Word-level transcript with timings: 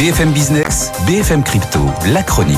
BFM 0.00 0.30
Business, 0.32 0.90
BFM 1.06 1.42
Crypto, 1.42 1.78
la 2.14 2.22
chronique. 2.22 2.56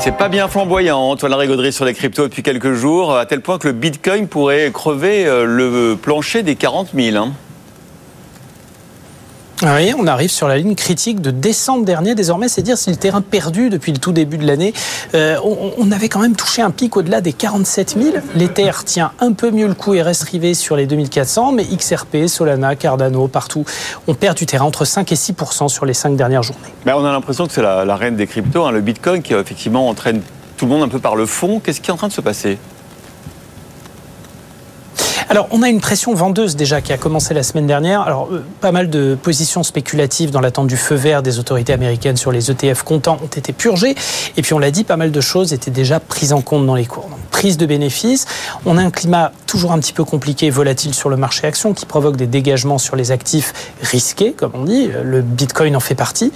C'est 0.00 0.16
pas 0.16 0.28
bien 0.28 0.46
flamboyant, 0.46 1.00
Antoine 1.00 1.34
Rigauderie 1.34 1.72
sur 1.72 1.84
les 1.84 1.92
cryptos 1.92 2.28
depuis 2.28 2.44
quelques 2.44 2.74
jours, 2.74 3.16
à 3.16 3.26
tel 3.26 3.40
point 3.40 3.58
que 3.58 3.66
le 3.66 3.72
Bitcoin 3.72 4.28
pourrait 4.28 4.70
crever 4.72 5.26
euh, 5.26 5.46
le 5.46 5.96
plancher 5.96 6.44
des 6.44 6.54
40 6.54 6.90
000. 6.94 7.16
Hein. 7.16 7.32
Oui, 9.62 9.92
on 9.98 10.06
arrive 10.06 10.30
sur 10.30 10.48
la 10.48 10.56
ligne 10.56 10.74
critique 10.74 11.20
de 11.20 11.30
décembre 11.30 11.84
dernier. 11.84 12.14
Désormais, 12.14 12.48
c'est 12.48 12.62
dire 12.62 12.78
si 12.78 12.88
le 12.88 12.96
terrain 12.96 13.20
perdu 13.20 13.68
depuis 13.68 13.92
le 13.92 13.98
tout 13.98 14.12
début 14.12 14.38
de 14.38 14.46
l'année. 14.46 14.72
Euh, 15.14 15.36
on, 15.44 15.92
avait 15.92 16.08
quand 16.08 16.20
même 16.20 16.34
touché 16.34 16.62
un 16.62 16.70
pic 16.70 16.96
au-delà 16.96 17.20
des 17.20 17.34
47 17.34 17.96
000. 18.00 18.16
L'Ether 18.34 18.70
tient 18.86 19.12
un 19.20 19.32
peu 19.32 19.50
mieux 19.50 19.66
le 19.66 19.74
coup 19.74 19.92
et 19.92 20.00
reste 20.00 20.22
rivé 20.22 20.54
sur 20.54 20.76
les 20.76 20.86
2400, 20.86 21.52
mais 21.52 21.64
XRP, 21.64 22.26
Solana, 22.26 22.74
Cardano, 22.74 23.28
partout, 23.28 23.66
on 24.06 24.14
perd 24.14 24.38
du 24.38 24.46
terrain 24.46 24.64
entre 24.64 24.86
5 24.86 25.12
et 25.12 25.14
6% 25.14 25.68
sur 25.68 25.84
les 25.84 25.94
5 25.94 26.16
dernières 26.16 26.42
journées. 26.42 26.60
Ben, 26.86 26.94
on 26.96 27.04
a 27.04 27.12
l'impression 27.12 27.46
que 27.46 27.52
c'est 27.52 27.60
la, 27.60 27.96
reine 27.96 28.16
des 28.16 28.26
cryptos, 28.26 28.64
hein, 28.64 28.70
le 28.70 28.80
Bitcoin, 28.80 29.20
qui 29.20 29.34
effectivement 29.34 29.88
entraîne 29.88 30.22
tout 30.56 30.64
le 30.64 30.70
monde 30.70 30.84
un 30.84 30.88
peu 30.88 31.00
par 31.00 31.16
le 31.16 31.26
fond. 31.26 31.60
Qu'est-ce 31.60 31.82
qui 31.82 31.90
est 31.90 31.92
en 31.92 31.98
train 31.98 32.08
de 32.08 32.14
se 32.14 32.22
passer? 32.22 32.56
Alors, 35.30 35.46
on 35.52 35.62
a 35.62 35.68
une 35.68 35.80
pression 35.80 36.12
vendeuse 36.12 36.56
déjà 36.56 36.80
qui 36.80 36.92
a 36.92 36.98
commencé 36.98 37.34
la 37.34 37.44
semaine 37.44 37.68
dernière. 37.68 38.00
Alors, 38.00 38.28
euh, 38.32 38.44
pas 38.60 38.72
mal 38.72 38.90
de 38.90 39.14
positions 39.14 39.62
spéculatives 39.62 40.32
dans 40.32 40.40
l'attente 40.40 40.66
du 40.66 40.76
feu 40.76 40.96
vert 40.96 41.22
des 41.22 41.38
autorités 41.38 41.72
américaines 41.72 42.16
sur 42.16 42.32
les 42.32 42.50
ETF 42.50 42.82
comptants 42.82 43.16
ont 43.22 43.28
été 43.28 43.52
purgées. 43.52 43.94
Et 44.36 44.42
puis, 44.42 44.54
on 44.54 44.58
l'a 44.58 44.72
dit, 44.72 44.82
pas 44.82 44.96
mal 44.96 45.12
de 45.12 45.20
choses 45.20 45.52
étaient 45.52 45.70
déjà 45.70 46.00
prises 46.00 46.32
en 46.32 46.40
compte 46.40 46.66
dans 46.66 46.74
les 46.74 46.84
cours. 46.84 47.04
Donc, 47.04 47.20
prise 47.30 47.58
de 47.58 47.64
bénéfices. 47.64 48.26
On 48.66 48.76
a 48.76 48.82
un 48.82 48.90
climat 48.90 49.30
toujours 49.50 49.72
un 49.72 49.80
petit 49.80 49.92
peu 49.92 50.04
compliqué 50.04 50.46
et 50.46 50.50
volatile 50.50 50.94
sur 50.94 51.08
le 51.08 51.16
marché 51.16 51.44
action 51.44 51.74
qui 51.74 51.84
provoque 51.84 52.14
des 52.14 52.28
dégagements 52.28 52.78
sur 52.78 52.94
les 52.94 53.10
actifs 53.10 53.52
risqués, 53.82 54.32
comme 54.32 54.52
on 54.54 54.62
dit. 54.62 54.88
Le 55.02 55.22
Bitcoin 55.22 55.74
en 55.74 55.80
fait 55.80 55.96
partie. 55.96 56.32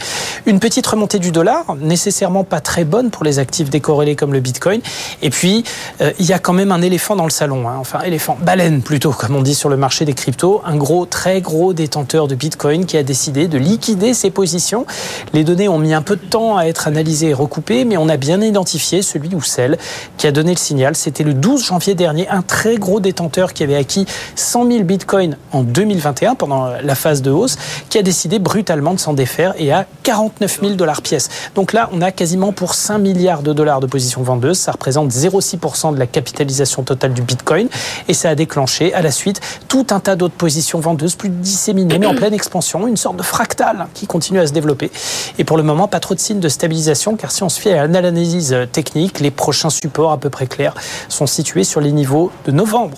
Une 0.47 0.59
petite 0.59 0.85
remontée 0.85 1.21
du 1.21 1.31
dollar, 1.31 1.77
nécessairement 1.81 2.43
pas 2.43 2.61
très 2.61 2.83
bonne 2.83 3.11
pour 3.11 3.23
les 3.23 3.39
actifs 3.39 3.71
décorrélés 3.71 4.17
comme 4.17 4.33
le 4.33 4.41
Bitcoin. 4.41 4.81
Et 5.23 5.31
puis, 5.31 5.63
euh, 6.01 6.11
il 6.19 6.27
y 6.27 6.33
a 6.33 6.41
quand 6.41 6.55
même 6.55 6.73
un 6.73 6.83
éléphant 6.83 7.15
dans 7.15 7.23
le 7.23 7.31
salon. 7.31 7.69
Hein. 7.69 7.77
Enfin, 7.79 8.01
éléphant, 8.01 8.37
baleine 8.41 8.83
plutôt, 8.83 9.13
comme 9.13 9.37
on 9.37 9.43
dit 9.43 9.55
sur 9.55 9.69
le 9.69 9.77
marché 9.77 10.05
des 10.05 10.15
cryptos, 10.15 10.61
un 10.65 10.75
gros, 10.75 11.07
très 11.07 11.41
gros 11.41 11.73
détenteur 11.73 12.27
de 12.27 12.35
Bitcoin 12.35 12.85
qui 12.85 12.97
a 12.97 13.05
décidé 13.05 13.47
de 13.47 13.59
liquider 13.59 14.13
ses 14.13 14.31
positions. 14.31 14.87
Les 15.33 15.45
données 15.45 15.69
ont 15.69 15.79
mis 15.79 15.95
un 15.95 16.03
peu 16.03 16.17
de 16.17 16.25
temps 16.25 16.57
à 16.57 16.65
être 16.65 16.89
analysées 16.89 17.29
et 17.29 17.35
recoupées, 17.35 17.85
mais 17.85 17.97
on 17.97 18.09
a 18.09 18.17
bien 18.17 18.41
identifié 18.41 19.03
celui 19.03 19.37
ou 19.37 19.43
celle 19.43 19.79
qui 20.19 20.27
a 20.27 20.33
donné 20.33 20.51
le 20.51 20.59
signal. 20.59 20.97
C'était 20.97 21.23
le 21.23 21.35
12 21.35 21.65
janvier 21.65 21.95
dernier, 21.95 22.29
un 22.29 22.43
très 22.43 22.77
gros 22.77 23.04
détenteur 23.05 23.53
qui 23.53 23.63
avait 23.63 23.77
acquis 23.77 24.07
100 24.35 24.71
000 24.71 24.83
Bitcoins 24.83 25.37
en 25.53 25.63
2021 25.63 26.35
pendant 26.35 26.69
la 26.83 26.95
phase 26.97 27.23
de 27.23 27.31
hausse, 27.31 27.57
qui 27.89 27.99
a 27.99 28.03
décidé 28.03 28.41
brutalement 28.41 28.95
de 28.95 28.99
s'en 28.99 29.13
défaire 29.13 29.55
et 29.59 29.73
à 29.73 29.87
49 30.03 30.61
000 30.61 30.73
dollars 30.75 31.03
pièce. 31.03 31.29
Donc 31.55 31.73
là, 31.73 31.89
on 31.93 32.01
a 32.03 32.11
quasiment 32.11 32.53
pour 32.53 32.75
5 32.75 32.99
milliards 32.99 33.43
de 33.43 33.53
dollars 33.53 33.81
de 33.81 33.87
positions 33.87 34.23
vendeuses. 34.23 34.59
Ça 34.59 34.73
représente 34.73 35.11
0,6% 35.11 35.95
de 35.95 35.99
la 35.99 36.07
capitalisation 36.07 36.83
totale 36.83 37.13
du 37.13 37.23
Bitcoin 37.23 37.69
et 38.09 38.15
ça 38.15 38.31
a 38.31 38.35
déclenché 38.35 38.93
à 38.95 39.03
la 39.03 39.11
suite 39.11 39.41
tout 39.69 39.87
un 39.91 40.01
tas 40.01 40.17
d'autres 40.17 40.35
positions 40.35 40.81
vendeuses 40.81 41.15
plus 41.15 41.29
disséminées, 41.29 41.99
mais 41.99 42.07
en 42.07 42.15
pleine 42.15 42.35
expansion, 42.35 42.87
une 42.87 42.97
sorte 42.97 43.17
de 43.17 43.23
fractal 43.23 43.87
qui 43.95 44.07
continue 44.07 44.41
à 44.41 44.47
se 44.47 44.53
développer. 44.53 44.91
Et 45.39 45.45
pour 45.45 45.57
le 45.57 45.63
moment, 45.63 45.89
pas 45.89 46.01
trop 46.01 46.15
de 46.15 46.21
signes 46.21 46.41
de 46.41 46.49
stabilisation, 46.49 47.17
car 47.17 47.31
si 47.31 47.43
on 47.43 47.49
se 47.49 47.61
fie 47.61 47.71
à 47.71 47.87
l'analyse 47.87 48.57
technique, 48.73 49.21
les 49.21 49.31
prochains 49.31 49.71
supports 49.71 50.13
à 50.13 50.19
peu 50.19 50.31
près 50.31 50.47
clairs 50.47 50.75
sont 51.09 51.27
situés 51.27 51.65
sur 51.65 51.81
les 51.81 51.93
niveaux 51.93 52.31
de 52.47 52.53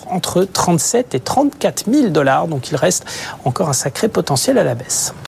entre 0.09 0.43
37 0.43 1.15
et 1.15 1.19
34 1.19 1.85
000 1.91 2.09
dollars. 2.09 2.47
Donc 2.47 2.69
il 2.69 2.75
reste 2.75 3.05
encore 3.45 3.69
un 3.69 3.73
sacré 3.73 4.07
potentiel 4.07 4.57
à 4.57 4.63
la 4.63 4.75
baisse. 4.75 5.13